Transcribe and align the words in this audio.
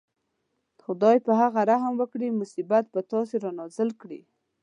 خدای 0.83 1.17
په 1.25 1.31
هغه 1.41 1.61
رحم 1.71 1.93
وکړي 1.97 2.27
مصیبت 2.41 2.83
په 2.93 2.99
تاسې 3.11 3.35
رانازل 3.45 3.89
کړي. 4.01 4.21